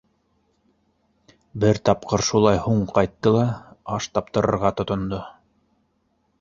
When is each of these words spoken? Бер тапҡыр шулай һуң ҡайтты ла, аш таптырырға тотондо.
Бер 1.65 1.81
тапҡыр 1.89 2.25
шулай 2.31 2.63
һуң 2.65 2.81
ҡайтты 2.97 3.35
ла, 3.37 3.45
аш 3.99 4.11
таптырырға 4.17 4.75
тотондо. 4.81 5.25